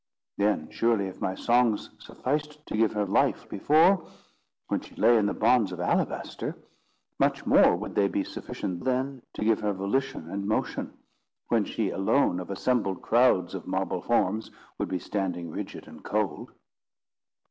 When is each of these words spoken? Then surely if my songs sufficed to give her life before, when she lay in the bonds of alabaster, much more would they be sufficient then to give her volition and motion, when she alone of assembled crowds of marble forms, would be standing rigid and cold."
Then 0.39 0.71
surely 0.71 1.05
if 1.05 1.21
my 1.21 1.35
songs 1.35 1.91
sufficed 1.99 2.65
to 2.65 2.75
give 2.75 2.93
her 2.93 3.05
life 3.05 3.47
before, 3.47 4.09
when 4.67 4.81
she 4.81 4.95
lay 4.95 5.15
in 5.15 5.27
the 5.27 5.33
bonds 5.35 5.71
of 5.71 5.79
alabaster, 5.79 6.57
much 7.19 7.45
more 7.45 7.75
would 7.75 7.93
they 7.93 8.07
be 8.07 8.23
sufficient 8.23 8.83
then 8.83 9.21
to 9.35 9.45
give 9.45 9.59
her 9.59 9.73
volition 9.73 10.27
and 10.31 10.47
motion, 10.47 10.97
when 11.49 11.65
she 11.65 11.91
alone 11.91 12.39
of 12.39 12.49
assembled 12.49 13.03
crowds 13.03 13.53
of 13.53 13.67
marble 13.67 14.01
forms, 14.01 14.49
would 14.79 14.89
be 14.89 14.97
standing 14.97 15.51
rigid 15.51 15.87
and 15.87 16.03
cold." 16.03 16.51